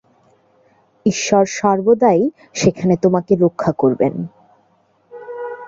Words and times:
ঈশ্বর 1.05 1.43
সর্বদাই 1.57 2.21
সেখানে 2.53 2.95
তোমাকে 2.97 3.33
রক্ষা 3.35 3.71
করবেন। 3.71 4.13